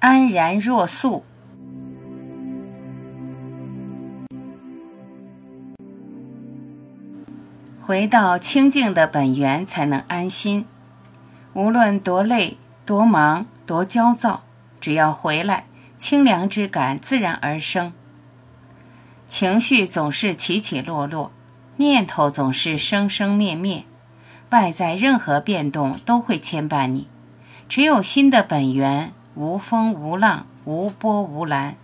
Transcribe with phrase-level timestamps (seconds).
[0.00, 1.24] 安然若素。
[7.80, 10.66] 回到清净的本源，才能安心。
[11.54, 14.44] 无论多累、多忙、多焦躁，
[14.80, 15.64] 只要回来，
[15.96, 17.92] 清凉之感自然而生。
[19.26, 21.32] 情绪总是起起落落，
[21.78, 23.84] 念头总是生生灭灭，
[24.50, 27.08] 外在任何变动都会牵绊你。
[27.68, 31.76] 只有心的本源，无风无浪，无波无澜。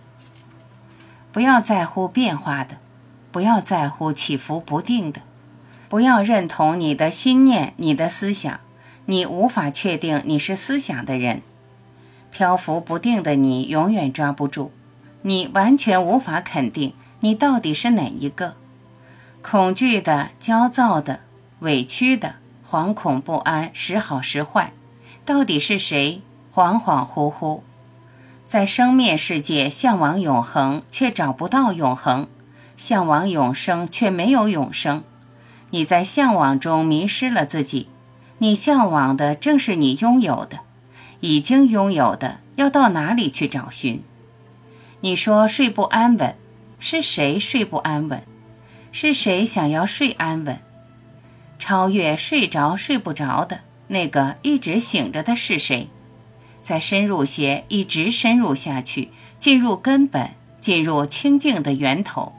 [1.31, 2.75] 不要在乎变化的，
[3.31, 5.21] 不要在乎起伏不定的。
[5.87, 8.59] 不要认同你的心念，你的思想，
[9.05, 11.43] 你无法确定你是思想的人，
[12.29, 14.73] 漂浮不定的你永远抓不住，
[15.21, 18.57] 你完全无法肯定你到底是哪一个，
[19.41, 21.21] 恐惧的、焦躁的、
[21.59, 22.35] 委屈的、
[22.69, 24.73] 惶恐不安、时好时坏，
[25.23, 26.21] 到底是谁？
[26.55, 27.59] 恍恍惚惚，
[28.45, 32.27] 在生灭世界向往永恒，却找不到永恒；
[32.77, 35.03] 向往永生，却没有永生。
[35.71, 37.89] 你在向往中迷失了自己，
[38.37, 40.59] 你向往的正是你拥有的，
[41.19, 44.01] 已经拥有的，要到哪里去找寻？
[45.01, 46.37] 你说睡不安稳，
[46.79, 48.23] 是谁睡不安稳？
[48.93, 50.57] 是谁想要睡安稳？
[51.59, 55.89] 超越睡着睡不着的那个一直醒着的是谁？
[56.65, 62.33] 再深入些，一直深入下去，进入根本，进入清净的源头。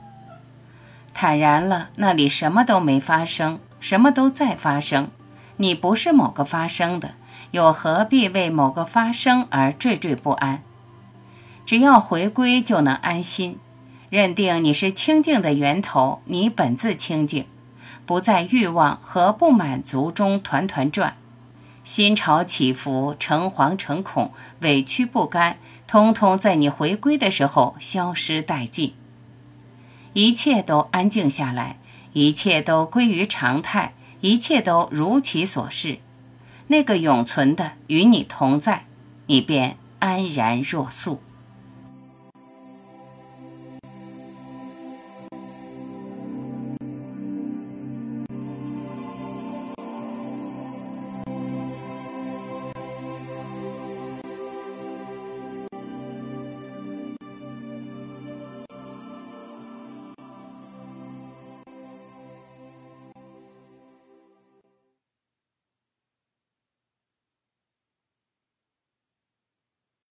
[1.14, 5.10] 坦然了，那里什么都没发生，什么都在发生。
[5.58, 7.14] 你不是某个发生的，
[7.52, 10.64] 又何必为某个发生而惴惴不安？
[11.64, 13.60] 只要回归，就能安心。
[14.10, 17.47] 认定你是清净的源头，你本自清净，
[18.04, 21.16] 不在欲望和不满足中团团转，
[21.87, 25.56] 心潮起伏，诚惶诚恐，委屈不甘，
[25.87, 28.95] 通通在你回归的时候消失殆尽。
[30.12, 31.78] 一切都安静下来，
[32.12, 36.00] 一切都归于常态，一切都如其所是。
[36.66, 38.87] 那个永存的与你同在，
[39.27, 41.21] 你便安然若素。